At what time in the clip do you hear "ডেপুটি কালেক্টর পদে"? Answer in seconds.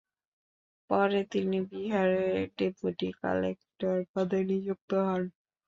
2.57-4.39